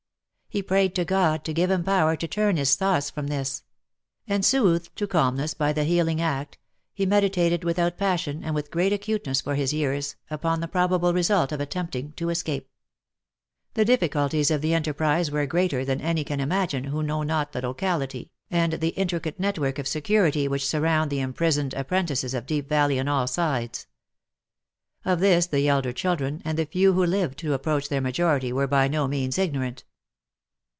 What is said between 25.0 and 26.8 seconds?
Of this the elder children, and the